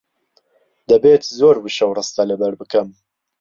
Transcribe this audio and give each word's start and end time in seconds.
دەبێت 0.89 1.23
زۆر 1.39 1.55
وشە 1.63 1.85
و 1.87 1.95
ڕستە 1.97 2.23
لەبەر 2.31 2.53
بکەم. 2.59 2.87